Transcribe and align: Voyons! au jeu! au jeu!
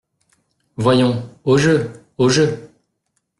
Voyons! 0.77 1.23
au 1.43 1.59
jeu! 1.59 1.91
au 2.17 2.27
jeu! 2.27 2.71